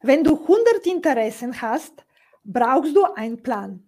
Wenn 0.00 0.22
du 0.22 0.36
100 0.40 0.86
Interessen 0.86 1.60
hast, 1.60 2.04
brauchst 2.44 2.94
du 2.94 3.04
einen 3.04 3.42
Plan, 3.42 3.86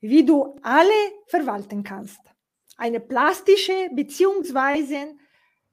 wie 0.00 0.24
du 0.24 0.56
alle 0.62 1.12
verwalten 1.26 1.82
kannst. 1.82 2.20
Eine 2.76 3.00
plastische 3.00 3.90
bzw. 3.92 5.14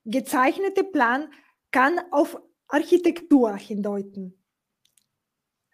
gezeichnete 0.05 0.83
Plan 0.83 1.31
kann 1.71 1.99
auf 2.11 2.39
Architektur 2.67 3.55
hindeuten. 3.55 4.39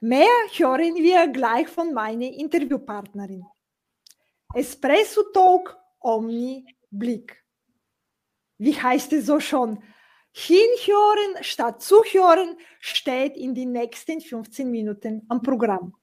Mehr 0.02 0.27
hören 0.54 0.96
wir 0.96 1.27
gleich 1.27 1.68
von 1.68 1.93
meiner 1.93 2.27
Interviewpartnerin. 2.27 3.46
Espresso 4.54 5.23
Talk 5.34 5.77
Omni 6.00 6.66
Blick. 6.89 7.46
Wie 8.57 8.73
heißt 8.73 9.14
es 9.14 9.25
so 9.25 9.39
schon? 9.39 9.84
Hinhören 10.47 11.43
statt 11.43 11.81
zuhören 11.81 12.55
steht 12.79 13.35
in 13.35 13.53
den 13.53 13.73
nächsten 13.73 14.21
15 14.21 14.71
Minuten 14.71 15.25
am 15.27 15.41
Programm. 15.41 15.93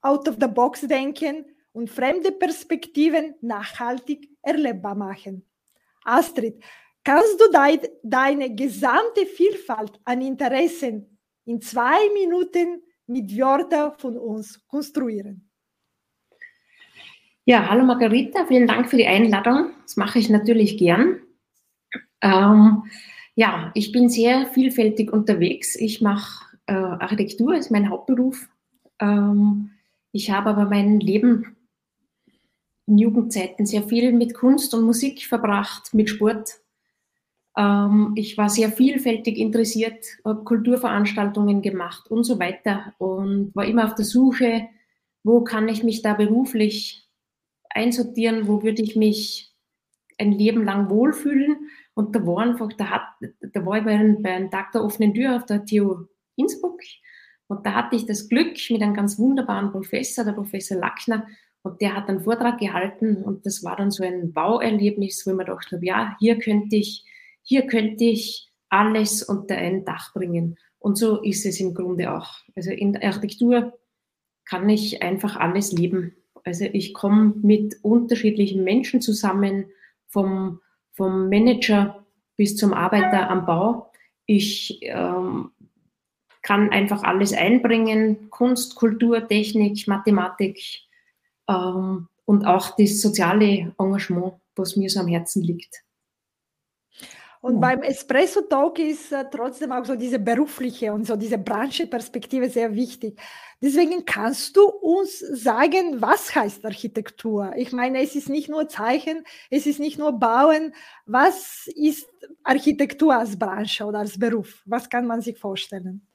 Out 0.00 0.28
of 0.28 0.36
the 0.40 0.48
box 0.48 0.80
denken 0.80 1.44
und 1.70 1.88
fremde 1.88 2.32
Perspektiven 2.32 3.36
nachhaltig 3.40 4.28
erlebbar 4.42 4.96
machen. 4.96 5.46
Astrid, 6.04 6.60
kannst 7.04 7.40
du 7.40 7.44
de 7.52 7.88
deine 8.02 8.52
gesamte 8.52 9.26
Vielfalt 9.26 10.00
an 10.04 10.22
Interessen 10.22 11.18
in 11.44 11.60
zwei 11.60 12.00
Minuten 12.14 12.82
mit 13.06 13.30
Wörtern 13.36 13.92
von 13.96 14.18
uns 14.18 14.66
konstruieren? 14.66 15.48
Ja, 17.44 17.68
hallo 17.68 17.84
Margarita, 17.84 18.44
vielen 18.46 18.66
Dank 18.66 18.90
für 18.90 18.96
die 18.96 19.06
Einladung. 19.06 19.70
Das 19.82 19.96
mache 19.96 20.18
ich 20.18 20.28
natürlich 20.30 20.78
gern. 20.78 21.20
Ähm, 22.20 22.84
ja, 23.34 23.70
ich 23.74 23.92
bin 23.92 24.08
sehr 24.08 24.46
vielfältig 24.46 25.12
unterwegs. 25.12 25.76
Ich 25.76 26.00
mache 26.00 26.44
äh, 26.66 26.74
Architektur, 26.74 27.54
ist 27.54 27.70
mein 27.70 27.88
Hauptberuf. 27.88 28.48
Ähm, 28.98 29.70
ich 30.12 30.30
habe 30.30 30.50
aber 30.50 30.66
mein 30.66 31.00
Leben 31.00 31.56
in 32.86 32.98
Jugendzeiten 32.98 33.66
sehr 33.66 33.82
viel 33.82 34.12
mit 34.12 34.34
Kunst 34.34 34.74
und 34.74 34.84
Musik 34.84 35.24
verbracht, 35.24 35.94
mit 35.94 36.10
Sport. 36.10 36.60
Ähm, 37.56 38.12
ich 38.16 38.36
war 38.36 38.48
sehr 38.48 38.70
vielfältig 38.70 39.38
interessiert, 39.38 40.04
habe 40.24 40.44
Kulturveranstaltungen 40.44 41.62
gemacht 41.62 42.10
und 42.10 42.24
so 42.24 42.38
weiter 42.38 42.94
und 42.98 43.54
war 43.54 43.64
immer 43.64 43.86
auf 43.86 43.94
der 43.94 44.04
Suche, 44.04 44.68
wo 45.24 45.42
kann 45.42 45.68
ich 45.68 45.82
mich 45.82 46.02
da 46.02 46.14
beruflich 46.14 47.08
einsortieren, 47.70 48.48
wo 48.48 48.62
würde 48.62 48.82
ich 48.82 48.96
mich 48.96 49.54
ein 50.18 50.32
Leben 50.32 50.64
lang 50.64 50.90
wohlfühlen. 50.90 51.61
Und 51.94 52.16
da 52.16 52.26
war 52.26 52.38
einfach, 52.38 52.70
da, 52.78 52.90
hat, 52.90 53.02
da 53.40 53.66
war 53.66 53.78
ich 53.78 53.84
bei 53.84 53.92
einem, 53.92 54.22
bei 54.22 54.32
einem 54.32 54.50
Tag 54.50 54.72
der 54.72 54.82
offenen 54.82 55.12
Tür 55.14 55.36
auf 55.36 55.46
der 55.46 55.64
TU 55.64 56.06
Innsbruck 56.36 56.80
und 57.52 57.66
da 57.66 57.74
hatte 57.74 57.96
ich 57.96 58.06
das 58.06 58.30
Glück 58.30 58.56
mit 58.70 58.80
einem 58.80 58.94
ganz 58.94 59.18
wunderbaren 59.18 59.72
Professor, 59.72 60.24
der 60.24 60.32
Professor 60.32 60.78
Lackner, 60.78 61.26
und 61.60 61.82
der 61.82 61.94
hat 61.94 62.08
einen 62.08 62.22
Vortrag 62.22 62.58
gehalten 62.58 63.22
und 63.22 63.44
das 63.44 63.62
war 63.62 63.76
dann 63.76 63.90
so 63.90 64.02
ein 64.02 64.32
Bauerlebnis, 64.32 65.26
wo 65.26 65.30
ich 65.30 65.36
mir 65.36 65.44
gedacht 65.44 65.70
habe, 65.70 65.84
ja, 65.84 66.16
hier 66.18 66.38
könnte 66.38 66.76
ich, 66.76 67.04
hier 67.42 67.66
könnte 67.66 68.04
ich 68.04 68.50
alles 68.70 69.22
unter 69.22 69.54
ein 69.56 69.84
Dach 69.84 70.14
bringen. 70.14 70.56
Und 70.78 70.96
so 70.96 71.22
ist 71.22 71.44
es 71.44 71.60
im 71.60 71.74
Grunde 71.74 72.12
auch. 72.12 72.36
Also 72.56 72.70
in 72.70 72.94
der 72.94 73.04
Architektur 73.04 73.78
kann 74.46 74.66
ich 74.70 75.02
einfach 75.02 75.36
alles 75.36 75.72
leben. 75.72 76.16
Also 76.44 76.64
ich 76.64 76.94
komme 76.94 77.34
mit 77.42 77.76
unterschiedlichen 77.82 78.64
Menschen 78.64 79.02
zusammen, 79.02 79.66
vom, 80.08 80.60
vom 80.94 81.28
Manager 81.28 82.04
bis 82.36 82.56
zum 82.56 82.72
Arbeiter 82.72 83.30
am 83.30 83.46
Bau. 83.46 83.90
Ich 84.26 84.78
ähm, 84.82 85.50
kann 86.42 86.70
einfach 86.70 87.02
alles 87.02 87.32
einbringen, 87.32 88.30
Kunst, 88.30 88.74
Kultur, 88.74 89.26
Technik, 89.26 89.86
Mathematik 89.86 90.60
ähm, 91.48 92.08
und 92.24 92.44
auch 92.44 92.76
das 92.76 93.00
soziale 93.00 93.74
Engagement, 93.78 94.34
was 94.56 94.76
mir 94.76 94.90
so 94.90 95.00
am 95.00 95.08
Herzen 95.08 95.42
liegt. 95.42 95.82
Und 97.42 97.54
ja. 97.54 97.60
beim 97.60 97.82
Espresso 97.82 98.42
Talk 98.42 98.78
ist 98.78 99.10
äh, 99.10 99.24
trotzdem 99.28 99.72
auch 99.72 99.84
so 99.84 99.96
diese 99.96 100.20
berufliche 100.20 100.92
und 100.92 101.08
so 101.08 101.16
diese 101.16 101.38
Brancheperspektive 101.38 102.48
sehr 102.48 102.72
wichtig. 102.76 103.18
Deswegen 103.60 104.04
kannst 104.04 104.56
du 104.56 104.62
uns 104.62 105.18
sagen, 105.18 106.00
was 106.00 106.32
heißt 106.36 106.64
Architektur? 106.64 107.52
Ich 107.56 107.72
meine, 107.72 108.00
es 108.00 108.14
ist 108.14 108.28
nicht 108.28 108.48
nur 108.48 108.68
Zeichen, 108.68 109.24
es 109.50 109.66
ist 109.66 109.80
nicht 109.80 109.98
nur 109.98 110.12
Bauen. 110.12 110.72
Was 111.04 111.68
ist 111.74 112.08
Architektur 112.44 113.16
als 113.16 113.36
Branche 113.36 113.84
oder 113.86 113.98
als 113.98 114.16
Beruf? 114.16 114.62
Was 114.64 114.88
kann 114.88 115.08
man 115.08 115.20
sich 115.20 115.36
vorstellen? 115.36 116.06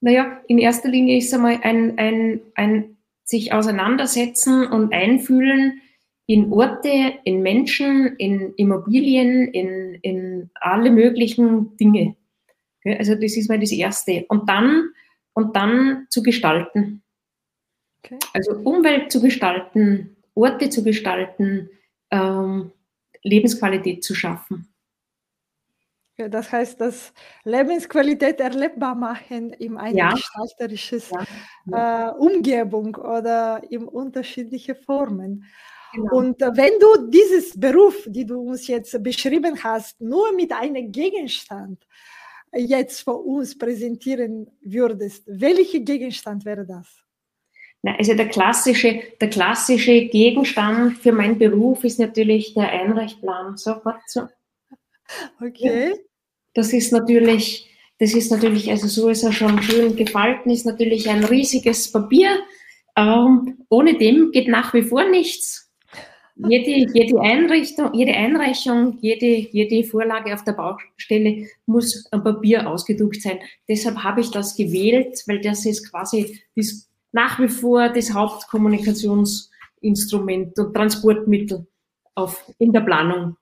Naja, 0.00 0.40
in 0.48 0.58
erster 0.58 0.88
Linie 0.88 1.18
ist 1.18 1.28
es 1.28 1.34
einmal 1.34 1.60
ein, 1.62 1.98
ein, 1.98 2.40
ein 2.56 2.96
sich 3.22 3.52
auseinandersetzen 3.52 4.66
und 4.66 4.92
einfühlen 4.92 5.82
in 6.26 6.52
Orte, 6.52 7.14
in 7.24 7.42
Menschen, 7.42 8.16
in 8.16 8.52
Immobilien, 8.56 9.48
in, 9.48 9.94
in 10.02 10.50
alle 10.54 10.90
möglichen 10.90 11.76
Dinge. 11.76 12.16
Also 12.84 13.14
das 13.14 13.36
ist 13.36 13.48
mal 13.48 13.58
das 13.58 13.72
Erste. 13.72 14.26
Und 14.28 14.48
dann, 14.48 14.90
und 15.34 15.54
dann 15.54 16.06
zu 16.10 16.22
gestalten. 16.22 17.02
Okay. 18.02 18.18
Also 18.32 18.52
Umwelt 18.52 19.10
zu 19.10 19.20
gestalten, 19.20 20.16
Orte 20.34 20.68
zu 20.68 20.82
gestalten, 20.82 21.70
ähm, 22.10 22.72
Lebensqualität 23.22 24.04
zu 24.04 24.14
schaffen. 24.14 24.68
Ja, 26.18 26.28
das 26.28 26.50
heißt, 26.50 26.80
das 26.80 27.12
Lebensqualität 27.44 28.40
erlebbar 28.40 28.94
machen 28.94 29.52
in 29.52 29.76
einer 29.76 29.98
ja. 29.98 30.10
gestalterischen 30.12 31.02
ja. 31.66 32.08
äh, 32.08 32.12
Umgebung 32.14 32.94
oder 32.94 33.60
in 33.68 33.84
unterschiedliche 33.84 34.74
Formen. 34.74 35.44
Genau. 35.92 36.16
Und 36.16 36.42
äh, 36.42 36.50
wenn 36.54 36.78
du 36.80 37.08
dieses 37.08 37.58
Beruf, 37.58 38.04
die 38.06 38.26
du 38.26 38.40
uns 38.40 38.66
jetzt 38.66 39.02
beschrieben 39.02 39.62
hast, 39.62 40.00
nur 40.00 40.32
mit 40.32 40.52
einem 40.52 40.90
Gegenstand 40.90 41.86
jetzt 42.54 43.00
vor 43.02 43.24
uns 43.24 43.56
präsentieren 43.56 44.50
würdest, 44.62 45.24
welcher 45.26 45.80
Gegenstand 45.80 46.44
wäre 46.44 46.64
das? 46.66 46.86
Na, 47.82 47.94
also 47.96 48.14
der 48.14 48.28
klassische, 48.28 49.00
der 49.20 49.30
klassische 49.30 50.06
Gegenstand 50.06 50.98
für 50.98 51.12
meinen 51.12 51.38
Beruf 51.38 51.84
ist 51.84 52.00
natürlich 52.00 52.54
der 52.54 52.68
Einreichplan. 52.68 53.56
Sofort 53.56 54.00
so. 54.06 54.28
Okay. 55.40 55.94
Das 56.54 56.72
ist 56.72 56.90
natürlich, 56.90 57.70
das 57.98 58.14
ist 58.14 58.30
natürlich, 58.32 58.70
also 58.70 58.88
so 58.88 59.08
ist 59.08 59.22
er 59.22 59.32
schon 59.32 59.62
schön 59.62 59.94
gefalten, 59.94 60.50
ist 60.50 60.66
natürlich 60.66 61.08
ein 61.08 61.24
riesiges 61.24 61.92
Papier. 61.92 62.30
Ähm, 62.96 63.58
ohne 63.68 63.98
dem 63.98 64.32
geht 64.32 64.48
nach 64.48 64.72
wie 64.72 64.82
vor 64.82 65.04
nichts. 65.04 65.65
Jede, 66.38 66.92
jede 66.92 67.18
Einrichtung, 67.18 67.94
jede 67.94 68.12
Einreichung, 68.12 68.98
jede, 69.00 69.24
jede 69.26 69.88
Vorlage 69.88 70.34
auf 70.34 70.44
der 70.44 70.52
Baustelle 70.52 71.46
muss 71.64 72.06
am 72.12 72.22
Papier 72.22 72.68
ausgedruckt 72.68 73.22
sein. 73.22 73.38
Deshalb 73.66 74.04
habe 74.04 74.20
ich 74.20 74.30
das 74.30 74.54
gewählt, 74.54 75.22
weil 75.26 75.40
das 75.40 75.64
ist 75.64 75.90
quasi 75.90 76.38
das, 76.54 76.90
nach 77.12 77.40
wie 77.40 77.48
vor 77.48 77.88
das 77.88 78.12
Hauptkommunikationsinstrument 78.12 80.58
und 80.58 80.74
Transportmittel 80.74 81.66
auf, 82.14 82.44
in 82.58 82.70
der 82.70 82.82
Planung. 82.82 83.38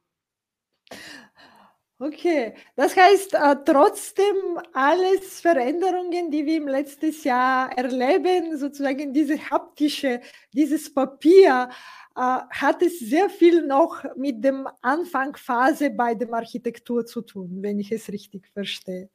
Okay, 2.01 2.55
das 2.75 2.97
heißt 2.97 3.35
äh, 3.35 3.57
trotzdem 3.65 4.59
alles 4.73 5.41
Veränderungen, 5.41 6.29
die 6.31 6.45
wir 6.45 6.57
im 6.57 6.67
letzten 6.67 7.15
Jahr 7.23 7.71
erleben, 7.79 8.57
sozusagen 8.59 9.13
diese 9.13 9.39
haptische, 9.39 10.21
dieses 10.53 10.93
Papier, 10.93 11.69
äh, 12.17 12.21
hat 12.21 12.83
es 12.83 12.99
sehr 12.99 13.31
viel 13.31 13.65
noch 13.65 14.05
mit 14.17 14.43
dem 14.45 14.67
Anfangphase 14.83 15.91
bei 15.91 16.15
der 16.17 16.33
Architektur 16.33 17.07
zu 17.07 17.23
tun, 17.23 17.63
wenn 17.63 17.79
ich 17.79 17.93
es 17.93 18.09
richtig 18.11 18.49
verstehe. 18.53 19.09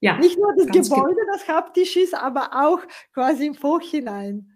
Ja, 0.00 0.18
Nicht 0.18 0.38
nur 0.38 0.54
das 0.54 0.66
Gebäude, 0.66 1.20
das 1.32 1.48
haptisch 1.48 1.96
ist, 1.96 2.14
aber 2.14 2.50
auch 2.52 2.80
quasi 3.14 3.46
im 3.46 3.54
Vorhinein. 3.54 4.53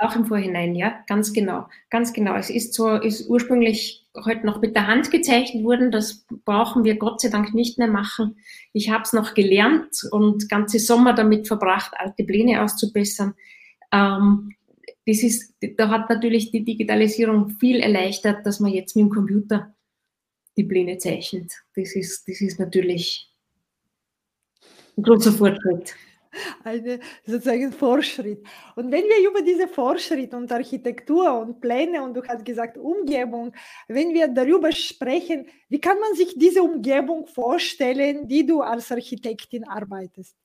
Auch 0.00 0.16
im 0.16 0.24
Vorhinein, 0.24 0.74
ja, 0.74 1.04
ganz 1.08 1.30
genau. 1.34 1.68
Ganz 1.90 2.14
genau. 2.14 2.34
Es 2.34 2.48
ist 2.48 2.72
so, 2.72 2.94
ist 2.94 3.28
ursprünglich 3.28 4.06
heute 4.24 4.46
noch 4.46 4.62
mit 4.62 4.74
der 4.74 4.86
Hand 4.86 5.10
gezeichnet 5.10 5.62
worden. 5.62 5.90
Das 5.90 6.24
brauchen 6.46 6.84
wir 6.84 6.96
Gott 6.96 7.20
sei 7.20 7.28
Dank 7.28 7.52
nicht 7.52 7.76
mehr 7.76 7.86
machen. 7.86 8.38
Ich 8.72 8.88
habe 8.88 9.02
es 9.02 9.12
noch 9.12 9.34
gelernt 9.34 10.08
und 10.10 10.48
ganze 10.48 10.78
Sommer 10.78 11.12
damit 11.12 11.46
verbracht, 11.46 11.92
alte 11.98 12.24
Pläne 12.24 12.62
auszubessern. 12.62 13.34
Ähm, 13.92 14.54
das 15.06 15.22
ist, 15.22 15.54
da 15.76 15.90
hat 15.90 16.08
natürlich 16.08 16.50
die 16.50 16.64
Digitalisierung 16.64 17.50
viel 17.60 17.80
erleichtert, 17.80 18.46
dass 18.46 18.58
man 18.58 18.72
jetzt 18.72 18.96
mit 18.96 19.04
dem 19.04 19.10
Computer 19.10 19.74
die 20.56 20.64
Pläne 20.64 20.96
zeichnet. 20.96 21.52
Das 21.76 21.94
ist, 21.94 22.26
das 22.26 22.40
ist 22.40 22.58
natürlich 22.58 23.30
ein 24.96 25.02
großer 25.02 25.32
Fortschritt 25.32 25.94
eine 26.64 27.00
sozusagen 27.24 27.72
Fortschritt. 27.72 28.46
Und 28.76 28.90
wenn 28.90 29.04
wir 29.04 29.28
über 29.28 29.42
diese 29.42 29.68
Fortschritt 29.68 30.32
und 30.34 30.50
Architektur 30.52 31.40
und 31.40 31.60
Pläne 31.60 32.02
und 32.02 32.14
du 32.14 32.22
hast 32.26 32.44
gesagt 32.44 32.78
Umgebung, 32.78 33.52
wenn 33.88 34.14
wir 34.14 34.28
darüber 34.28 34.72
sprechen, 34.72 35.46
wie 35.68 35.80
kann 35.80 35.98
man 35.98 36.14
sich 36.14 36.36
diese 36.38 36.62
Umgebung 36.62 37.26
vorstellen, 37.26 38.28
die 38.28 38.46
du 38.46 38.60
als 38.60 38.90
Architektin 38.92 39.64
arbeitest? 39.64 40.36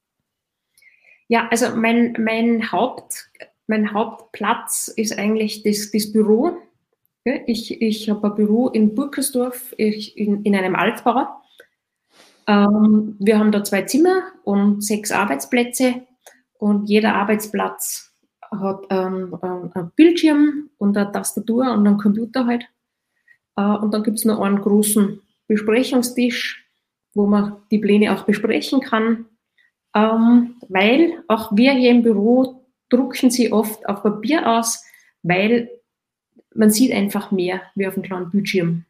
Ja, 1.28 1.48
also 1.50 1.76
mein, 1.76 2.16
mein, 2.20 2.72
Haupt, 2.72 3.30
mein 3.68 3.94
Hauptplatz 3.94 4.92
ist 4.96 5.18
eigentlich 5.18 5.64
das, 5.64 5.92
das 5.92 6.12
Büro. 6.12 6.58
Ich, 7.48 7.82
ich 7.82 8.10
habe 8.10 8.28
ein 8.28 8.36
Büro 8.36 8.70
in 8.70 8.94
Burkersdorf 8.94 9.74
in, 9.78 10.44
in 10.44 10.56
einem 10.56 10.76
Altbau. 10.76 11.42
Ähm, 12.48 13.16
wir 13.20 13.40
haben 13.40 13.52
da 13.52 13.64
zwei 13.64 13.84
Zimmer 13.84 14.24
und 14.44 14.84
sechs 14.84 15.12
Arbeitsplätze 15.12 16.02
und 16.60 16.90
jeder 16.90 17.16
Arbeitsplatz 17.16 18.14
hat 18.52 18.86
ähm, 18.90 19.36
einen 19.42 19.92
Bildschirm 19.96 20.70
und 20.78 20.98
eine 20.98 21.12
Tastatur 21.12 21.72
und 21.72 21.88
einen 21.88 21.98
Computer 21.98 22.46
halt. 22.46 22.66
Äh, 23.56 23.62
und 23.62 23.94
dann 23.94 24.04
gibt 24.04 24.20
es 24.20 24.26
noch 24.26 24.40
einen 24.40 24.62
großen 24.62 25.22
Besprechungstisch, 25.48 26.66
wo 27.14 27.26
man 27.28 27.58
die 27.72 27.80
Pläne 27.80 28.14
auch 28.14 28.24
besprechen 28.24 28.82
kann. 28.82 29.26
Ähm, 29.96 30.56
weil 30.68 31.24
auch 31.28 31.56
wir 31.56 31.74
hier 31.74 31.92
im 31.92 32.04
Büro 32.04 32.66
drucken 32.90 33.32
sie 33.32 33.52
oft 33.52 33.88
auf 33.88 34.04
Papier 34.04 34.48
aus, 34.48 34.84
weil 35.24 35.70
man 36.54 36.70
sieht 36.70 36.92
einfach 36.92 37.32
mehr 37.32 37.62
wie 37.76 37.88
auf 37.88 37.96
einem 37.96 38.04
kleinen 38.04 38.32
Bildschirm. 38.32 38.86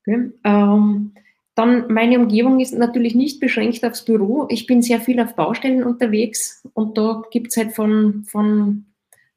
Okay? 0.00 0.32
Ähm, 0.44 1.14
dann 1.58 1.92
meine 1.92 2.20
Umgebung 2.20 2.60
ist 2.60 2.72
natürlich 2.72 3.16
nicht 3.16 3.40
beschränkt 3.40 3.84
aufs 3.84 4.04
Büro. 4.04 4.46
Ich 4.48 4.68
bin 4.68 4.80
sehr 4.80 5.00
viel 5.00 5.18
auf 5.20 5.34
Baustellen 5.34 5.82
unterwegs 5.82 6.64
und 6.72 6.96
da 6.96 7.24
gibt 7.32 7.48
es 7.48 7.56
halt 7.56 7.72
von, 7.74 8.22
von, 8.28 8.86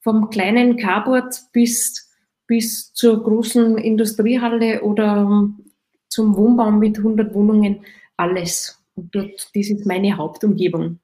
vom 0.02 0.30
kleinen 0.30 0.78
Carport 0.78 1.42
bis, 1.52 2.12
bis 2.46 2.94
zur 2.94 3.24
großen 3.24 3.80
Industriehalle 3.80 4.84
oder 4.84 5.50
zum 6.10 6.36
Wohnbau 6.36 6.70
mit 6.70 7.00
100 7.00 7.34
Wohnungen 7.34 7.84
alles. 8.18 8.80
Und 8.94 9.16
dort, 9.16 9.50
das 9.56 9.70
ist 9.70 9.88
meine 9.88 10.16
Hauptumgebung. 10.16 11.00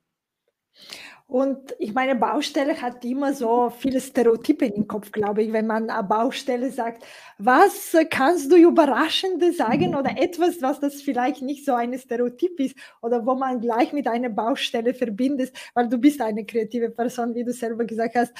Und 1.30 1.76
ich 1.78 1.94
meine, 1.94 2.16
Baustelle 2.16 2.82
hat 2.82 3.04
immer 3.04 3.34
so 3.34 3.70
viele 3.70 4.00
Stereotype 4.00 4.66
im 4.66 4.88
Kopf, 4.88 5.12
glaube 5.12 5.44
ich, 5.44 5.52
wenn 5.52 5.68
man 5.68 5.88
Baustelle 6.08 6.72
sagt. 6.72 7.04
Was 7.38 7.94
kannst 8.10 8.50
du 8.50 8.56
Überraschendes 8.56 9.58
sagen 9.58 9.94
oder 9.94 10.12
etwas, 10.18 10.62
was 10.62 10.80
das 10.80 11.02
vielleicht 11.02 11.42
nicht 11.42 11.66
so 11.66 11.74
ein 11.74 11.98
Stereotyp 12.00 12.58
ist 12.62 12.78
oder 13.02 13.26
wo 13.26 13.36
man 13.36 13.60
gleich 13.60 13.92
mit 13.92 14.08
einer 14.08 14.30
Baustelle 14.30 14.94
verbindet, 14.94 15.52
weil 15.74 15.90
du 15.90 15.98
bist 15.98 16.22
eine 16.22 16.46
kreative 16.46 16.92
Person, 16.92 17.36
wie 17.36 17.44
du 17.44 17.52
selber 17.52 17.84
gesagt 17.84 18.16
hast. 18.16 18.34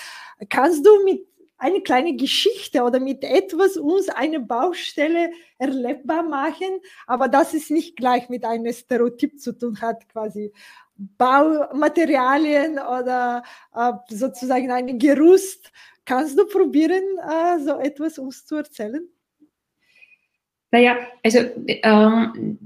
Kannst 0.48 0.86
du 0.86 1.04
mit 1.04 1.28
eine 1.58 1.82
kleine 1.82 2.16
Geschichte 2.16 2.84
oder 2.84 3.00
mit 3.00 3.24
etwas 3.24 3.78
uns 3.78 4.10
eine 4.10 4.40
Baustelle 4.40 5.32
erlebbar 5.58 6.24
machen, 6.24 6.80
aber 7.08 7.28
das 7.28 7.54
ist 7.54 7.72
nicht 7.72 7.98
gleich 7.98 8.30
mit 8.30 8.46
einem 8.46 8.72
Stereotyp 8.72 9.40
zu 9.40 9.58
tun 9.58 9.82
hat, 9.82 10.08
quasi. 10.08 10.54
Baumaterialien 10.98 12.80
oder 12.80 13.44
äh, 13.76 13.94
sozusagen 14.10 14.72
ein 14.72 15.00
Gerüst. 15.00 15.72
Kannst 16.06 16.38
du 16.38 16.46
probieren, 16.48 17.04
äh, 17.20 17.60
so 17.60 17.80
etwas 17.80 18.18
uns 18.18 18.46
zu 18.46 18.56
erzählen? 18.56 19.08
Naja, 20.72 20.98
also 21.24 21.40
ähm, 21.68 22.60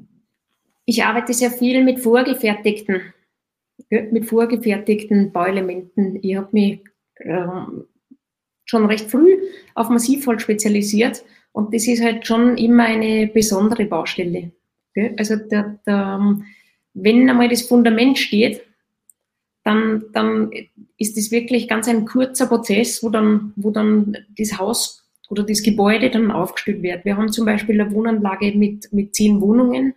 ich 0.85 1.03
arbeite 1.03 1.33
sehr 1.33 1.51
viel 1.51 1.83
mit 1.83 1.99
vorgefertigten, 1.99 3.13
mit 3.89 4.25
vorgefertigten 4.25 5.31
Bauelementen. 5.31 6.19
Ich 6.21 6.35
habe 6.35 6.49
mich 6.51 6.79
ähm, 7.19 7.85
schon 8.65 8.85
recht 8.85 9.09
früh 9.09 9.37
auf 9.75 9.89
Massivholz 9.89 10.41
spezialisiert 10.41 11.23
und 11.51 11.73
das 11.73 11.87
ist 11.87 12.03
halt 12.03 12.25
schon 12.25 12.57
immer 12.57 12.85
eine 12.85 13.27
besondere 13.27 13.85
Baustelle. 13.85 14.51
Also 15.17 15.35
der, 15.35 15.79
der 15.85 16.19
wenn 16.93 17.29
einmal 17.29 17.49
das 17.49 17.63
Fundament 17.63 18.17
steht, 18.17 18.61
dann, 19.63 20.05
dann 20.13 20.51
ist 20.97 21.17
das 21.17 21.31
wirklich 21.31 21.67
ganz 21.67 21.87
ein 21.87 22.05
kurzer 22.05 22.47
Prozess, 22.47 23.03
wo 23.03 23.09
dann, 23.09 23.53
wo 23.55 23.71
dann 23.71 24.17
das 24.37 24.57
Haus 24.57 25.07
oder 25.29 25.43
das 25.43 25.61
Gebäude 25.61 26.09
dann 26.09 26.31
aufgestellt 26.31 26.81
wird. 26.81 27.05
Wir 27.05 27.15
haben 27.15 27.31
zum 27.31 27.45
Beispiel 27.45 27.79
eine 27.79 27.91
Wohnanlage 27.91 28.53
mit, 28.53 28.91
mit 28.91 29.15
zehn 29.15 29.39
Wohnungen. 29.39 29.93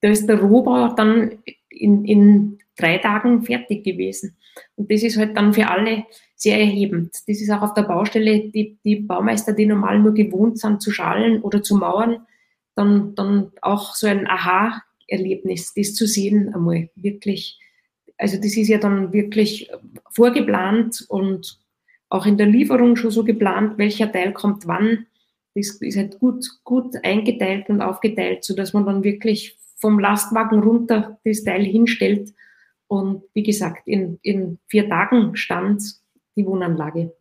Da 0.00 0.08
ist 0.08 0.26
der 0.26 0.40
Rohbau 0.40 0.94
dann 0.94 1.38
in, 1.68 2.04
in 2.04 2.58
drei 2.76 2.98
Tagen 2.98 3.42
fertig 3.42 3.84
gewesen. 3.84 4.36
Und 4.74 4.90
das 4.90 5.02
ist 5.02 5.16
halt 5.16 5.36
dann 5.36 5.54
für 5.54 5.68
alle 5.68 6.04
sehr 6.34 6.58
erhebend. 6.58 7.14
Das 7.26 7.40
ist 7.40 7.50
auch 7.50 7.62
auf 7.62 7.74
der 7.74 7.82
Baustelle, 7.82 8.50
die, 8.50 8.78
die 8.84 8.96
Baumeister, 8.96 9.52
die 9.52 9.66
normal 9.66 10.00
nur 10.00 10.12
gewohnt 10.12 10.58
sind 10.58 10.82
zu 10.82 10.90
schalen 10.90 11.40
oder 11.42 11.62
zu 11.62 11.76
mauern, 11.76 12.26
dann, 12.74 13.14
dann 13.14 13.52
auch 13.62 13.94
so 13.94 14.06
ein 14.06 14.26
Aha 14.26 14.82
Erlebnis, 15.10 15.74
das 15.74 15.94
zu 15.94 16.06
sehen, 16.06 16.54
einmal 16.54 16.88
wirklich. 16.94 17.58
Also 18.16 18.36
das 18.36 18.56
ist 18.56 18.68
ja 18.68 18.78
dann 18.78 19.12
wirklich 19.12 19.70
vorgeplant 20.10 21.04
und 21.08 21.58
auch 22.10 22.26
in 22.26 22.36
der 22.36 22.46
Lieferung 22.46 22.96
schon 22.96 23.10
so 23.10 23.24
geplant, 23.24 23.78
welcher 23.78 24.10
Teil 24.10 24.32
kommt 24.32 24.66
wann. 24.66 25.06
Das 25.54 25.70
ist 25.80 25.96
halt 25.96 26.18
gut, 26.18 26.44
gut 26.64 26.94
eingeteilt 27.02 27.68
und 27.68 27.80
aufgeteilt, 27.80 28.44
sodass 28.44 28.72
man 28.72 28.84
dann 28.84 29.04
wirklich 29.04 29.58
vom 29.76 29.98
Lastwagen 29.98 30.60
runter 30.60 31.18
das 31.24 31.44
Teil 31.44 31.64
hinstellt. 31.64 32.34
Und 32.88 33.22
wie 33.34 33.42
gesagt, 33.42 33.86
in, 33.86 34.18
in 34.22 34.58
vier 34.66 34.88
Tagen 34.88 35.36
stand 35.36 35.82
die 36.36 36.44
Wohnanlage. 36.44 37.12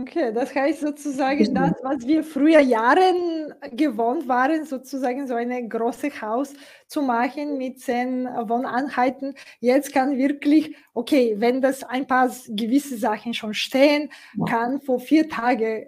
Okay, 0.00 0.32
das 0.32 0.54
heißt 0.54 0.80
sozusagen 0.80 1.54
das, 1.54 1.72
was 1.82 2.06
wir 2.06 2.22
früher 2.22 2.60
Jahren 2.60 3.52
gewohnt 3.72 4.28
waren, 4.28 4.64
sozusagen 4.64 5.26
so 5.26 5.34
ein 5.34 5.68
großes 5.68 6.22
Haus 6.22 6.54
zu 6.86 7.02
machen 7.02 7.58
mit 7.58 7.80
zehn 7.80 8.26
Wohneinheiten. 8.26 9.34
Jetzt 9.58 9.92
kann 9.92 10.16
wirklich, 10.16 10.76
okay, 10.94 11.34
wenn 11.38 11.60
das 11.60 11.82
ein 11.82 12.06
paar 12.06 12.30
gewisse 12.48 12.96
Sachen 12.96 13.34
schon 13.34 13.54
stehen, 13.54 14.10
kann 14.46 14.80
vor 14.80 15.00
vier 15.00 15.28
Tagen 15.28 15.86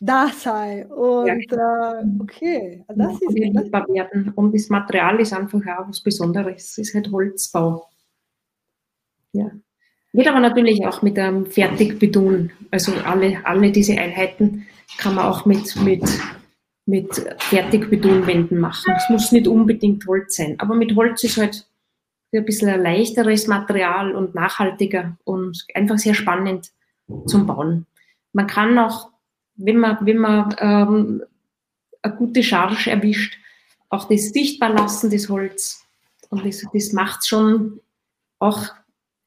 da 0.00 0.28
sein. 0.28 0.90
Und 0.92 1.50
ja. 1.50 2.00
äh, 2.00 2.04
okay, 2.20 2.84
das 2.88 2.98
ja, 2.98 3.46
ist 3.46 3.72
das 3.72 3.88
werden. 3.88 4.32
Und 4.34 4.54
das 4.54 4.68
Material 4.68 5.18
ist 5.20 5.32
einfach 5.32 5.60
auch 5.60 5.88
was 5.88 6.02
Besonderes. 6.02 6.72
Es 6.72 6.78
ist 6.78 6.94
halt 6.94 7.10
Holzbau. 7.10 7.88
Ja. 9.32 9.50
Wird 10.12 10.28
aber 10.28 10.40
natürlich 10.40 10.84
auch 10.86 11.00
mit 11.02 11.18
einem 11.18 11.46
Fertigbeton, 11.46 12.52
also 12.70 12.92
alle, 13.04 13.44
alle 13.44 13.72
diese 13.72 13.98
Einheiten 13.98 14.66
kann 14.98 15.14
man 15.14 15.24
auch 15.24 15.46
mit, 15.46 15.74
mit, 15.76 16.04
mit 16.84 17.26
Fertigbetonwänden 17.38 18.58
machen. 18.58 18.92
Es 18.96 19.08
muss 19.08 19.32
nicht 19.32 19.48
unbedingt 19.48 20.06
Holz 20.06 20.36
sein, 20.36 20.56
aber 20.58 20.74
mit 20.74 20.94
Holz 20.96 21.24
ist 21.24 21.38
halt 21.38 21.66
ein 22.34 22.44
bisschen 22.44 22.68
ein 22.68 22.82
leichteres 22.82 23.46
Material 23.46 24.14
und 24.14 24.34
nachhaltiger 24.34 25.16
und 25.24 25.64
einfach 25.74 25.98
sehr 25.98 26.14
spannend 26.14 26.72
zum 27.26 27.46
Bauen. 27.46 27.86
Man 28.32 28.46
kann 28.46 28.78
auch, 28.78 29.10
wenn 29.56 29.78
man, 29.78 29.98
wenn 30.02 30.18
man 30.18 30.54
ähm, 30.58 31.22
eine 32.02 32.16
gute 32.16 32.42
Charge 32.42 32.90
erwischt, 32.90 33.38
auch 33.88 34.08
das 34.08 34.30
sichtbar 34.30 34.70
lassen, 34.70 35.10
das 35.10 35.28
Holz. 35.28 35.84
Und 36.30 36.46
das, 36.46 36.64
das 36.72 36.92
macht 36.92 37.26
schon 37.26 37.80
auch 38.38 38.68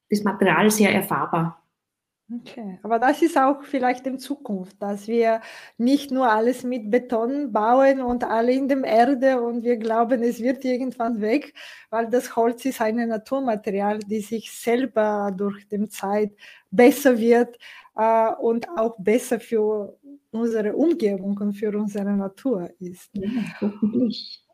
das 0.10 0.24
Material 0.24 0.70
sehr 0.72 0.94
erfahrbar. 0.94 1.62
Okay, 2.34 2.80
aber 2.82 2.98
das 2.98 3.22
ist 3.22 3.38
auch 3.38 3.62
vielleicht 3.64 4.08
in 4.08 4.18
Zukunft, 4.18 4.82
dass 4.82 5.08
wir 5.08 5.42
nicht 5.78 6.10
nur 6.10 6.28
alles 6.28 6.64
mit 6.64 6.90
Beton 6.90 7.52
bauen 7.52 8.02
und 8.02 8.24
alle 8.24 8.52
in 8.52 8.68
der 8.68 8.84
Erde 8.84 9.40
und 9.44 9.64
wir 9.64 9.78
glauben, 9.78 10.24
es 10.24 10.40
wird 10.40 10.66
irgendwann 10.66 11.22
weg, 11.22 11.54
weil 11.92 12.10
das 12.10 12.36
Holz 12.36 12.66
ist 12.66 12.82
ein 12.82 12.96
Naturmaterial, 13.08 14.00
die 14.00 14.22
sich 14.22 14.52
selber 14.52 15.32
durch 15.38 15.68
die 15.68 15.88
Zeit 15.88 16.32
besser 16.72 17.20
wird 17.20 17.60
äh, 17.96 18.32
und 18.40 18.68
auch 18.70 18.96
besser 18.98 19.40
für 19.40 19.96
unsere 20.32 20.76
Umgebung 20.76 21.38
und 21.38 21.54
für 21.54 21.78
unsere 21.78 22.12
Natur 22.12 22.72
ist. 22.80 23.12
Ja, 23.14 23.30
hoffentlich. 23.62 24.45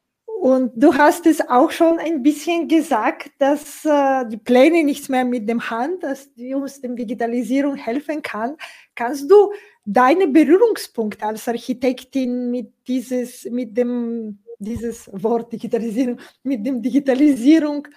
Und 0.42 0.72
du 0.76 0.92
hast 0.96 1.28
es 1.28 1.40
auch 1.50 1.70
schon 1.70 2.00
ein 2.00 2.24
bisschen 2.24 2.68
gesagt, 2.68 3.30
dass 3.38 3.86
äh, 3.86 4.28
die 4.28 4.38
Pläne 4.38 4.84
nichts 4.84 5.08
mehr 5.08 5.24
mit 5.24 5.48
dem 5.48 5.70
Hand, 5.70 6.02
dass 6.02 6.34
die 6.34 6.56
uns 6.56 6.82
dem 6.82 6.96
Digitalisierung 6.96 7.76
helfen 7.76 8.24
kann. 8.24 8.56
Kannst 8.96 9.30
du 9.30 9.52
deine 9.86 10.28
Berührungspunkte 10.28 11.24
als 11.24 11.48
Architektin 11.48 12.50
mit 12.50 12.74
dieses, 12.88 13.46
mit 13.52 13.78
dem, 13.78 14.40
dieses 14.58 15.08
Wort 15.14 15.54
Digitalisierung, 15.54 16.18
mit 16.42 16.66
dem 16.66 16.82
Digitalisierung 16.82 17.88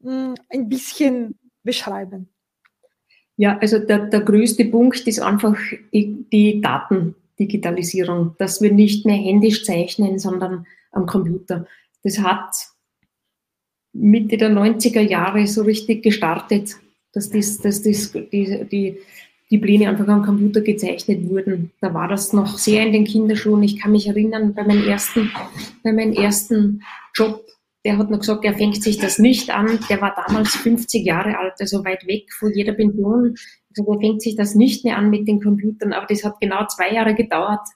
mh, 0.00 0.10
hm, 0.10 0.34
ein 0.48 0.68
bisschen 0.70 1.38
beschreiben? 1.62 2.30
Ja, 3.36 3.58
also 3.58 3.78
der, 3.78 4.06
der 4.06 4.22
größte 4.22 4.64
Punkt 4.64 5.06
ist 5.06 5.20
einfach 5.20 5.58
die, 5.92 6.24
die 6.32 6.62
Datendigitalisierung, 6.62 8.36
dass 8.38 8.62
wir 8.62 8.72
nicht 8.72 9.04
mehr 9.04 9.18
händisch 9.18 9.66
zeichnen, 9.66 10.18
sondern 10.18 10.66
am 10.92 11.04
Computer. 11.04 11.66
Das 12.02 12.18
hat 12.18 12.54
Mitte 13.92 14.36
der 14.36 14.50
90er 14.50 15.00
Jahre 15.00 15.46
so 15.46 15.62
richtig 15.62 16.02
gestartet, 16.02 16.76
dass, 17.12 17.30
das, 17.30 17.58
dass 17.58 17.82
das, 17.82 18.12
die, 18.12 18.66
die, 18.70 18.98
die 19.50 19.58
Pläne 19.58 19.88
einfach 19.88 20.06
am 20.08 20.22
Computer 20.22 20.60
gezeichnet 20.60 21.28
wurden. 21.28 21.72
Da 21.80 21.92
war 21.92 22.08
das 22.08 22.32
noch 22.32 22.58
sehr 22.58 22.86
in 22.86 22.92
den 22.92 23.04
Kinderschuhen. 23.04 23.62
Ich 23.62 23.80
kann 23.80 23.92
mich 23.92 24.06
erinnern, 24.06 24.54
bei 24.54 24.64
meinem 24.64 24.86
ersten, 24.86 25.30
bei 25.82 25.92
meinem 25.92 26.12
ersten 26.12 26.82
Job 27.14 27.44
der 27.84 27.96
hat 27.96 28.10
noch 28.10 28.20
gesagt, 28.20 28.44
er 28.44 28.54
fängt 28.54 28.82
sich 28.82 28.98
das 28.98 29.18
nicht 29.18 29.50
an. 29.50 29.78
Der 29.88 30.00
war 30.00 30.14
damals 30.14 30.54
50 30.56 31.04
Jahre 31.04 31.38
alt, 31.38 31.54
also 31.60 31.84
weit 31.84 32.06
weg 32.06 32.32
von 32.32 32.52
jeder 32.52 32.72
Pension. 32.72 33.36
Also 33.70 33.92
er 33.92 34.00
fängt 34.00 34.22
sich 34.22 34.36
das 34.36 34.54
nicht 34.54 34.84
mehr 34.84 34.98
an 34.98 35.10
mit 35.10 35.26
den 35.26 35.40
Computern, 35.40 35.92
aber 35.92 36.06
das 36.06 36.24
hat 36.24 36.40
genau 36.40 36.66
zwei 36.66 36.92
Jahre 36.92 37.14
gedauert 37.14 37.66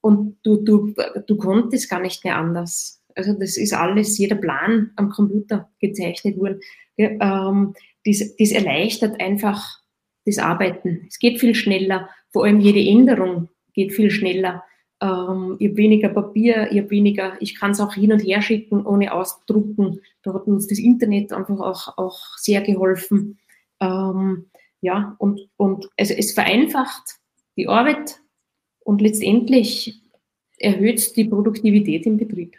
und 0.00 0.38
du, 0.42 0.56
du, 0.56 0.94
du 1.26 1.36
konntest 1.36 1.90
gar 1.90 2.00
nicht 2.00 2.24
mehr 2.24 2.36
anders. 2.36 3.02
Also 3.14 3.32
das 3.32 3.56
ist 3.56 3.72
alles, 3.72 4.18
jeder 4.18 4.36
Plan 4.36 4.90
am 4.96 5.10
Computer 5.10 5.70
gezeichnet 5.80 6.36
worden. 6.36 6.60
Ja, 6.96 7.48
ähm, 7.48 7.74
das, 8.04 8.36
das 8.36 8.52
erleichtert 8.52 9.20
einfach 9.20 9.80
das 10.26 10.38
Arbeiten. 10.38 11.04
Es 11.08 11.18
geht 11.18 11.40
viel 11.40 11.54
schneller, 11.54 12.08
vor 12.30 12.44
allem 12.44 12.60
jede 12.60 12.80
Änderung 12.80 13.48
geht 13.72 13.92
viel 13.92 14.10
schneller. 14.10 14.64
Ähm, 15.00 15.56
ich 15.58 15.68
habe 15.68 15.76
weniger 15.76 16.08
Papier, 16.08 16.68
ich 16.70 16.78
habe 16.78 16.90
weniger, 16.90 17.36
ich 17.40 17.58
kann 17.58 17.72
es 17.72 17.80
auch 17.80 17.94
hin 17.94 18.12
und 18.12 18.20
her 18.20 18.42
schicken, 18.42 18.86
ohne 18.86 19.12
ausdrucken. 19.12 20.00
Da 20.22 20.34
hat 20.34 20.46
uns 20.46 20.66
das 20.66 20.78
Internet 20.78 21.32
einfach 21.32 21.60
auch, 21.60 21.98
auch 21.98 22.18
sehr 22.36 22.62
geholfen. 22.62 23.38
Ähm, 23.80 24.46
ja, 24.80 25.16
und, 25.18 25.48
und 25.56 25.88
also 25.98 26.14
es 26.14 26.32
vereinfacht 26.32 27.18
die 27.56 27.68
Arbeit 27.68 28.20
und 28.80 29.00
letztendlich 29.00 30.00
erhöht 30.58 31.16
die 31.16 31.24
Produktivität 31.24 32.06
im 32.06 32.16
Betrieb. 32.16 32.56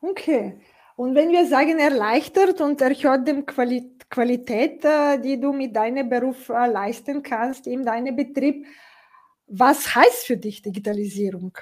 Okay. 0.00 0.60
Und 0.96 1.14
wenn 1.14 1.30
wir 1.30 1.46
sagen 1.46 1.78
erleichtert 1.78 2.60
und 2.60 2.80
erhöht 2.80 3.26
die 3.26 3.42
Quali 3.42 3.92
Qualität, 4.10 4.84
äh, 4.84 5.20
die 5.20 5.38
du 5.38 5.52
mit 5.52 5.76
deinem 5.76 6.08
Beruf 6.08 6.48
äh, 6.48 6.66
leisten 6.66 7.22
kannst 7.22 7.66
in 7.66 7.84
deinem 7.84 8.16
Betrieb, 8.16 8.66
was 9.46 9.94
heißt 9.94 10.26
für 10.26 10.36
dich 10.36 10.62
Digitalisierung? 10.62 11.56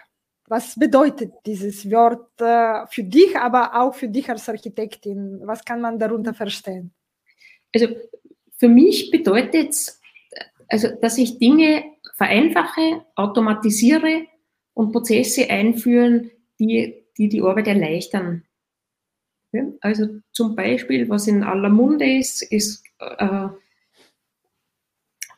Was 0.49 0.77
bedeutet 0.79 1.33
dieses 1.45 1.91
Wort 1.91 2.41
äh, 2.41 2.87
für 2.89 3.03
dich, 3.03 3.37
aber 3.37 3.75
auch 3.75 3.95
für 3.95 4.09
dich 4.09 4.31
als 4.31 4.49
Architektin? 4.49 5.41
Was 5.45 5.65
kann 5.65 5.81
man 5.81 5.99
darunter 5.99 6.35
verstehen? 6.35 6.95
Also 7.75 7.89
für 8.59 8.69
mich 8.69 9.11
bedeutet 9.11 9.71
es, 9.71 10.01
also, 10.69 10.89
dass 11.01 11.19
ich 11.19 11.39
Dinge 11.39 11.85
vereinfache, 12.17 13.05
automatisiere 13.17 14.27
und 14.75 14.93
Prozesse 14.93 15.51
einführen, 15.51 16.31
die 16.59 17.06
die, 17.19 17.29
die 17.29 17.43
Arbeit 17.43 17.69
erleichtern. 17.69 18.45
Ja, 19.53 19.65
also 19.81 20.07
zum 20.33 20.55
Beispiel, 20.55 21.09
was 21.09 21.27
in 21.27 21.43
aller 21.43 21.69
Munde 21.69 22.19
ist, 22.19 22.43
ist 22.43 22.85
äh, 22.99 23.49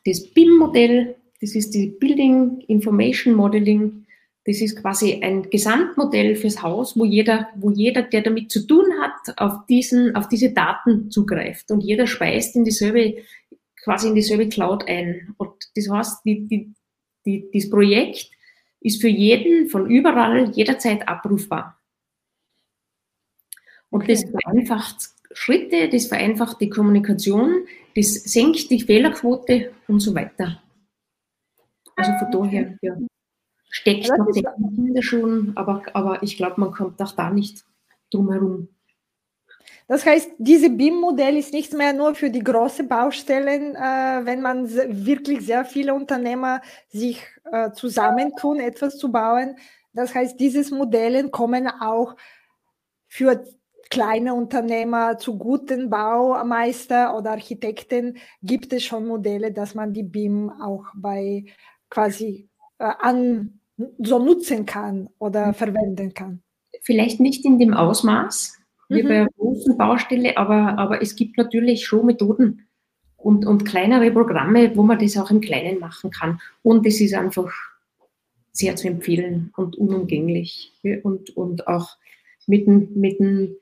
das 0.04 0.32
BIM-Modell, 0.32 1.16
das 1.40 1.54
ist 1.54 1.74
die 1.74 1.88
Building 1.88 2.60
Information 2.66 3.34
Modeling. 3.34 4.06
Das 4.44 4.62
ist 4.62 4.80
quasi 4.80 5.20
ein 5.22 5.50
Gesamtmodell 5.50 6.34
fürs 6.34 6.62
Haus, 6.62 6.98
wo 6.98 7.04
jeder, 7.04 7.48
wo 7.56 7.70
jeder, 7.70 8.02
der 8.02 8.22
damit 8.22 8.50
zu 8.50 8.66
tun 8.66 8.86
hat, 8.98 9.38
auf 9.38 9.66
diesen, 9.66 10.16
auf 10.16 10.28
diese 10.28 10.52
Daten 10.52 11.10
zugreift. 11.10 11.70
Und 11.70 11.82
jeder 11.82 12.06
speist 12.06 12.56
in 12.56 12.64
dieselbe, 12.64 13.16
quasi 13.84 14.08
in 14.08 14.14
dieselbe 14.14 14.48
Cloud 14.48 14.88
ein. 14.88 15.34
Und 15.36 15.52
das 15.76 15.90
heißt, 15.90 16.24
die, 16.24 16.46
die, 16.48 16.72
die, 17.26 17.50
das 17.52 17.68
Projekt 17.68 18.30
ist 18.80 19.00
für 19.00 19.08
jeden 19.08 19.68
von 19.68 19.90
überall 19.90 20.50
jederzeit 20.50 21.06
abrufbar. 21.08 21.78
Und 23.90 24.02
okay. 24.02 24.12
das 24.12 24.24
vereinfacht 24.30 24.96
Schritte, 25.32 25.88
das 25.88 26.06
vereinfacht 26.06 26.60
die 26.60 26.70
Kommunikation, 26.70 27.66
das 27.94 28.14
senkt 28.14 28.70
die 28.70 28.80
Fehlerquote 28.80 29.72
und 29.86 30.00
so 30.00 30.14
weiter. 30.14 30.62
Also 31.96 32.12
von 32.18 32.30
daher 32.30 32.78
ja, 32.80 32.96
steckt 33.70 34.08
noch 34.08 34.28
in 34.76 34.94
der 34.94 35.02
Schuhen, 35.02 35.52
aber, 35.56 35.82
aber 35.94 36.22
ich 36.22 36.36
glaube, 36.36 36.60
man 36.60 36.72
kommt 36.72 37.00
auch 37.02 37.12
da 37.12 37.30
nicht 37.30 37.64
drum 38.10 38.30
herum. 38.30 38.68
Das 39.86 40.04
heißt, 40.04 40.32
dieses 40.38 40.76
BIM-Modell 40.76 41.36
ist 41.36 41.52
nicht 41.52 41.72
mehr 41.72 41.92
nur 41.92 42.14
für 42.14 42.30
die 42.30 42.44
großen 42.44 42.88
Baustellen, 42.88 43.74
äh, 43.74 44.20
wenn 44.24 44.42
man 44.42 44.68
wirklich 44.70 45.46
sehr 45.46 45.64
viele 45.64 45.94
Unternehmer 45.94 46.60
sich 46.88 47.22
äh, 47.50 47.72
zusammentun, 47.72 48.60
etwas 48.60 48.98
zu 48.98 49.10
bauen. 49.10 49.56
Das 49.94 50.14
heißt, 50.14 50.38
dieses 50.38 50.70
Modelle 50.70 51.28
kommen 51.30 51.68
auch 51.68 52.16
für 53.06 53.42
kleine 53.90 54.34
Unternehmer 54.34 55.16
zu 55.18 55.38
guten 55.38 55.88
Baumeister 55.88 57.16
oder 57.16 57.30
Architekten. 57.30 58.18
Gibt 58.42 58.72
es 58.72 58.84
schon 58.84 59.06
Modelle, 59.06 59.52
dass 59.52 59.74
man 59.74 59.92
die 59.92 60.02
BIM 60.02 60.50
auch 60.60 60.84
bei 60.94 61.46
quasi 61.88 62.48
äh, 62.78 62.92
an, 62.98 63.60
so 63.98 64.18
nutzen 64.18 64.66
kann 64.66 65.08
oder 65.18 65.48
mhm. 65.48 65.54
verwenden 65.54 66.14
kann. 66.14 66.42
Vielleicht 66.82 67.20
nicht 67.20 67.44
in 67.44 67.58
dem 67.58 67.74
Ausmaß 67.74 68.58
wie 68.88 69.02
mhm. 69.02 69.08
bei 69.08 69.26
großen 69.58 69.76
Baustelle, 69.76 70.36
aber, 70.36 70.78
aber 70.78 71.02
es 71.02 71.16
gibt 71.16 71.36
natürlich 71.36 71.86
schon 71.86 72.06
Methoden 72.06 72.66
und, 73.16 73.44
und 73.44 73.64
kleinere 73.64 74.10
Programme, 74.10 74.74
wo 74.76 74.82
man 74.82 74.98
das 74.98 75.16
auch 75.16 75.30
im 75.30 75.40
Kleinen 75.40 75.80
machen 75.80 76.10
kann. 76.10 76.40
Und 76.62 76.86
es 76.86 77.00
ist 77.00 77.14
einfach 77.14 77.52
sehr 78.52 78.76
zu 78.76 78.88
empfehlen 78.88 79.52
und 79.56 79.76
unumgänglich. 79.76 80.72
Und, 81.02 81.36
und 81.36 81.66
auch 81.66 81.96
mit 82.46 82.66
dem, 82.66 82.88
mit, 82.94 83.18
dem, 83.18 83.56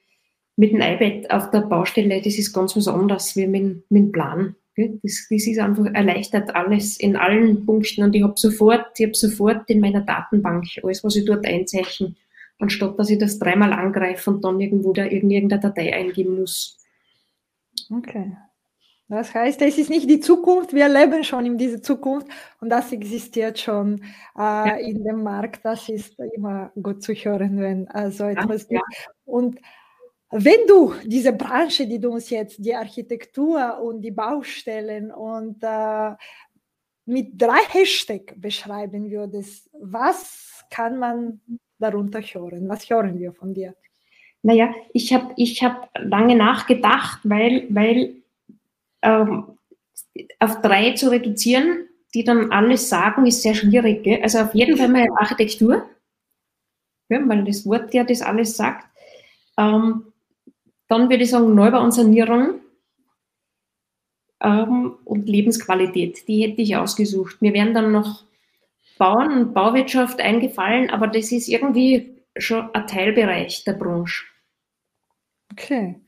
mit 0.56 0.72
dem 0.72 0.80
iPad 0.80 1.30
auf 1.30 1.50
der 1.50 1.60
Baustelle, 1.60 2.20
das 2.22 2.38
ist 2.38 2.52
ganz 2.52 2.76
was 2.76 2.88
anderes 2.88 3.34
wie 3.36 3.46
mit, 3.46 3.90
mit 3.90 4.02
dem 4.02 4.12
Plan. 4.12 4.56
Das, 4.76 5.26
das 5.30 5.46
ist 5.46 5.58
einfach 5.58 5.86
erleichtert 5.94 6.54
alles 6.54 7.00
in 7.00 7.16
allen 7.16 7.64
Punkten 7.64 8.04
und 8.04 8.14
ich 8.14 8.22
habe 8.22 8.34
sofort, 8.36 8.88
ich 8.98 9.06
habe 9.06 9.14
sofort 9.14 9.70
in 9.70 9.80
meiner 9.80 10.02
Datenbank 10.02 10.66
alles, 10.82 11.02
was 11.02 11.16
ich 11.16 11.24
dort 11.24 11.46
einzeichne, 11.46 12.14
anstatt 12.58 12.98
dass 12.98 13.10
ich 13.10 13.18
das 13.18 13.38
dreimal 13.38 13.72
angreife 13.72 14.30
und 14.30 14.44
dann 14.44 14.60
irgendwo 14.60 14.92
da 14.92 15.04
irgendeine 15.04 15.60
Datei 15.60 15.94
eingeben 15.94 16.40
muss. 16.40 16.78
Okay. 17.90 18.36
Das 19.08 19.32
heißt, 19.32 19.62
es 19.62 19.78
ist 19.78 19.88
nicht 19.88 20.10
die 20.10 20.18
Zukunft, 20.18 20.72
wir 20.72 20.88
leben 20.88 21.22
schon 21.22 21.46
in 21.46 21.56
dieser 21.56 21.80
Zukunft 21.80 22.26
und 22.60 22.70
das 22.70 22.90
existiert 22.90 23.58
schon 23.58 24.02
äh, 24.36 24.40
ja. 24.40 24.76
in 24.76 25.04
dem 25.04 25.22
Markt. 25.22 25.64
Das 25.64 25.88
ist 25.88 26.18
immer 26.34 26.72
gut 26.82 27.04
zu 27.04 27.12
hören, 27.12 27.60
wenn 27.60 27.86
äh, 27.86 28.10
so 28.10 28.24
etwas 28.24 28.62
ja, 28.62 28.80
gibt. 28.80 28.98
Ja. 28.98 29.12
Und 29.24 29.60
wenn 30.30 30.66
du 30.66 30.94
diese 31.04 31.32
Branche, 31.32 31.86
die 31.86 32.00
du 32.00 32.10
uns 32.10 32.30
jetzt, 32.30 32.56
die 32.58 32.74
Architektur 32.74 33.80
und 33.80 34.02
die 34.02 34.10
Baustellen 34.10 35.12
und 35.12 35.62
äh, 35.62 36.14
mit 37.04 37.40
drei 37.40 37.62
Hashtags 37.68 38.34
beschreiben 38.36 39.08
würdest, 39.08 39.70
was 39.80 40.64
kann 40.68 40.98
man 40.98 41.40
darunter 41.78 42.20
hören? 42.20 42.68
Was 42.68 42.88
hören 42.88 43.18
wir 43.18 43.32
von 43.32 43.54
dir? 43.54 43.74
Naja, 44.42 44.72
ich 44.92 45.12
habe 45.12 45.32
ich 45.36 45.62
hab 45.62 45.90
lange 45.98 46.36
nachgedacht, 46.36 47.20
weil, 47.24 47.66
weil 47.68 48.22
ähm, 49.02 49.58
auf 50.38 50.60
drei 50.62 50.92
zu 50.92 51.10
reduzieren, 51.10 51.88
die 52.14 52.24
dann 52.24 52.52
alles 52.52 52.88
sagen, 52.88 53.26
ist 53.26 53.42
sehr 53.42 53.54
schwierig. 53.54 54.04
Gell? 54.04 54.22
Also 54.22 54.38
auf 54.38 54.54
jeden 54.54 54.76
Fall 54.76 54.88
mal 54.88 55.06
Architektur, 55.16 55.84
ja, 57.08 57.28
weil 57.28 57.44
das 57.44 57.66
Wort 57.66 57.92
ja 57.94 58.04
das 58.04 58.22
alles 58.22 58.56
sagt. 58.56 58.86
Ähm, 59.58 60.12
dann 60.88 61.10
würde 61.10 61.24
ich 61.24 61.30
sagen 61.30 61.54
Neubau 61.54 61.82
und 61.82 61.92
Sanierung 61.92 62.60
ähm, 64.40 64.96
und 65.04 65.28
Lebensqualität. 65.28 66.26
Die 66.28 66.42
hätte 66.42 66.62
ich 66.62 66.76
ausgesucht. 66.76 67.42
Mir 67.42 67.52
wären 67.52 67.74
dann 67.74 67.92
noch 67.92 68.24
Bauen 68.98 69.32
und 69.32 69.54
Bauwirtschaft 69.54 70.20
eingefallen, 70.20 70.90
aber 70.90 71.06
das 71.08 71.32
ist 71.32 71.48
irgendwie 71.48 72.22
schon 72.36 72.68
ein 72.74 72.86
Teilbereich 72.86 73.64
der 73.64 73.74
Branche. 73.74 74.24
Okay. 75.52 76.00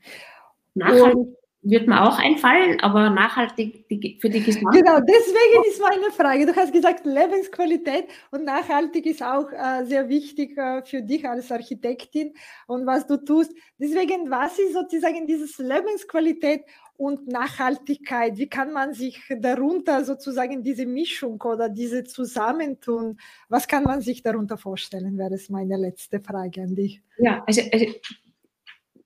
Nachhaltig 0.75 1.39
wird 1.61 1.87
mir 1.87 2.01
auch 2.01 2.17
einfallen, 2.17 2.79
aber 2.79 3.09
nachhaltig 3.09 3.85
für 4.21 4.29
die 4.29 4.41
Gesamtheit. 4.41 4.81
Genau, 4.81 4.99
deswegen 5.01 5.63
ist 5.67 5.81
meine 5.81 6.11
Frage. 6.11 6.45
Du 6.45 6.55
hast 6.55 6.71
gesagt, 6.71 7.05
Lebensqualität 7.05 8.05
und 8.31 8.45
nachhaltig 8.45 9.05
ist 9.05 9.21
auch 9.21 9.51
äh, 9.51 9.83
sehr 9.83 10.07
wichtig 10.07 10.57
äh, 10.57 10.81
für 10.83 11.01
dich 11.01 11.27
als 11.27 11.51
Architektin 11.51 12.33
und 12.67 12.85
was 12.85 13.05
du 13.07 13.17
tust. 13.17 13.53
Deswegen, 13.77 14.29
was 14.31 14.57
ist 14.57 14.73
sozusagen 14.73 15.27
dieses 15.27 15.57
Lebensqualität 15.57 16.63
und 16.99 17.29
Nachhaltigkeit? 17.29 18.37
Wie 18.37 18.49
kann 18.49 18.73
man 18.73 18.93
sich 18.93 19.21
darunter 19.39 20.03
sozusagen 20.03 20.63
diese 20.63 20.85
Mischung 20.85 21.41
oder 21.41 21.69
diese 21.69 22.03
Zusammentun, 22.03 23.17
was 23.47 23.69
kann 23.69 23.83
man 23.83 24.01
sich 24.01 24.21
darunter 24.21 24.57
vorstellen, 24.57 25.17
wäre 25.17 25.33
es 25.33 25.49
meine 25.49 25.77
letzte 25.77 26.19
Frage 26.19 26.61
an 26.61 26.75
dich. 26.75 27.01
Ja, 27.17 27.41
also, 27.47 27.61
also 27.71 27.85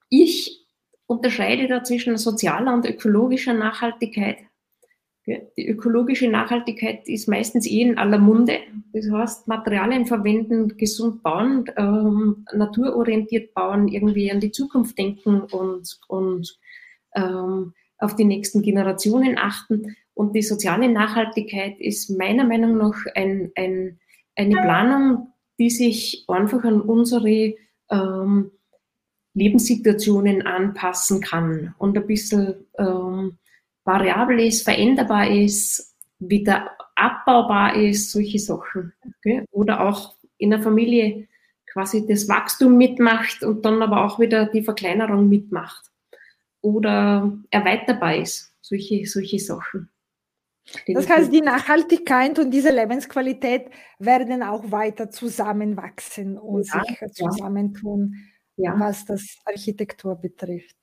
ich 0.09 0.65
unterscheide 1.05 1.67
da 1.67 1.83
zwischen 1.83 2.17
sozialer 2.17 2.73
und 2.73 2.89
ökologischer 2.89 3.53
Nachhaltigkeit. 3.53 4.37
Die 5.27 5.67
ökologische 5.67 6.27
Nachhaltigkeit 6.27 7.07
ist 7.07 7.29
meistens 7.29 7.67
eh 7.67 7.81
in 7.81 7.99
aller 7.99 8.17
Munde. 8.17 8.57
Das 8.91 9.09
heißt, 9.09 9.47
Materialien 9.47 10.07
verwenden, 10.07 10.77
gesund 10.77 11.21
bauen, 11.21 11.65
ähm, 11.77 12.45
naturorientiert 12.53 13.53
bauen, 13.53 13.87
irgendwie 13.87 14.31
an 14.31 14.39
die 14.39 14.51
Zukunft 14.51 14.97
denken 14.97 15.41
und, 15.41 15.99
und 16.07 16.59
ähm, 17.15 17.73
auf 18.03 18.15
die 18.15 18.25
nächsten 18.25 18.61
Generationen 18.61 19.37
achten. 19.37 19.95
Und 20.13 20.35
die 20.35 20.41
soziale 20.41 20.89
Nachhaltigkeit 20.89 21.79
ist 21.79 22.09
meiner 22.09 22.43
Meinung 22.43 22.77
nach 22.77 22.97
ein, 23.15 23.51
ein, 23.55 23.99
eine 24.35 24.55
Planung, 24.61 25.33
die 25.59 25.69
sich 25.69 26.25
einfach 26.27 26.63
an 26.63 26.81
unsere 26.81 27.55
ähm, 27.89 28.51
Lebenssituationen 29.33 30.43
anpassen 30.43 31.21
kann 31.21 31.73
und 31.79 31.97
ein 31.97 32.05
bisschen 32.05 32.55
ähm, 32.77 33.37
variabel 33.83 34.39
ist, 34.39 34.63
veränderbar 34.63 35.29
ist, 35.29 35.95
wieder 36.19 36.71
abbaubar 36.95 37.75
ist, 37.75 38.11
solche 38.11 38.39
Sachen. 38.39 38.93
Okay? 39.17 39.45
Oder 39.51 39.81
auch 39.81 40.15
in 40.37 40.51
der 40.51 40.61
Familie 40.61 41.27
quasi 41.71 42.05
das 42.07 42.29
Wachstum 42.29 42.77
mitmacht 42.77 43.43
und 43.43 43.65
dann 43.65 43.81
aber 43.81 44.05
auch 44.05 44.19
wieder 44.19 44.45
die 44.45 44.61
Verkleinerung 44.61 45.27
mitmacht. 45.27 45.92
Oder 46.63 47.37
erweiterbar 47.51 48.15
ist, 48.15 48.55
solche, 48.61 49.05
solche 49.05 49.37
Sachen. 49.37 49.89
Das 50.87 51.09
heißt, 51.09 51.31
die 51.31 51.41
Nachhaltigkeit 51.41 52.39
und 52.39 52.51
diese 52.51 52.71
Lebensqualität 52.71 53.69
werden 53.99 54.41
auch 54.41 54.71
weiter 54.71 55.09
zusammenwachsen 55.09 56.37
und 56.37 56.65
ja, 56.73 56.81
sich 56.83 57.11
zusammentun, 57.11 58.15
ja. 58.55 58.79
was 58.79 59.03
das 59.03 59.39
Architektur 59.43 60.15
betrifft. 60.15 60.77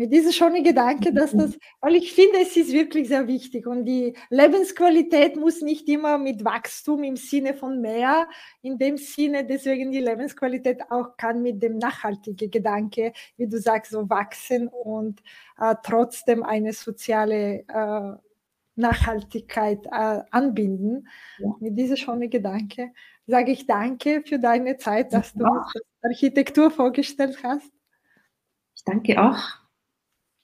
Mit 0.00 0.14
diesem 0.14 0.32
schönen 0.32 0.64
Gedanke, 0.64 1.12
dass 1.12 1.32
das, 1.32 1.58
weil 1.82 1.96
ich 1.96 2.14
finde, 2.14 2.38
es 2.40 2.56
ist 2.56 2.72
wirklich 2.72 3.08
sehr 3.08 3.26
wichtig 3.26 3.66
und 3.66 3.84
die 3.84 4.16
Lebensqualität 4.30 5.36
muss 5.36 5.60
nicht 5.60 5.86
immer 5.90 6.16
mit 6.16 6.42
Wachstum 6.42 7.04
im 7.04 7.16
Sinne 7.16 7.52
von 7.52 7.82
mehr, 7.82 8.26
in 8.62 8.78
dem 8.78 8.96
Sinne, 8.96 9.44
deswegen 9.44 9.92
die 9.92 10.00
Lebensqualität 10.00 10.90
auch 10.90 11.18
kann 11.18 11.42
mit 11.42 11.62
dem 11.62 11.76
nachhaltigen 11.76 12.50
Gedanke, 12.50 13.12
wie 13.36 13.46
du 13.46 13.58
sagst, 13.58 13.92
so 13.92 14.08
wachsen 14.08 14.68
und 14.68 15.20
äh, 15.58 15.74
trotzdem 15.82 16.44
eine 16.44 16.72
soziale 16.72 17.66
äh, 17.68 18.12
Nachhaltigkeit 18.76 19.84
äh, 19.84 20.22
anbinden. 20.30 21.08
Ja. 21.40 21.48
Mit 21.60 21.78
diesem 21.78 21.98
schönen 21.98 22.30
Gedanke 22.30 22.92
sage 23.26 23.52
ich 23.52 23.66
danke 23.66 24.22
für 24.24 24.38
deine 24.38 24.78
Zeit, 24.78 25.12
dass 25.12 25.34
du 25.34 25.44
uns 25.44 25.74
Architektur 26.00 26.70
vorgestellt 26.70 27.36
hast. 27.42 27.70
Ich 28.74 28.84
danke 28.84 29.22
auch. 29.22 29.59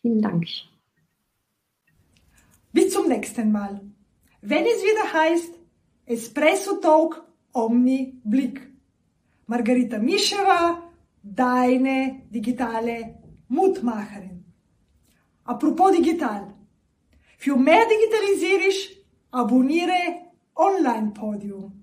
Vielen 0.06 0.22
Dank. 0.22 0.46
Bis 2.72 2.92
zum 2.92 3.08
nächsten 3.08 3.50
Mal. 3.50 3.80
Wenn 4.40 4.64
es 4.64 4.80
wieder 4.80 5.12
heißt 5.12 5.52
Espresso 6.04 6.76
Talk 6.76 7.26
Omni 7.52 8.20
Blick. 8.22 8.60
Margarita 9.48 9.98
Mischewa, 9.98 10.92
deine 11.24 12.22
digitale 12.30 13.16
Mutmacherin. 13.48 14.44
Apropos 15.42 15.90
digital. 15.96 16.54
Für 17.38 17.56
mehr 17.56 17.84
Digitalisierung 17.88 18.92
abonniere 19.32 20.02
Online 20.54 21.10
Podium. 21.10 21.75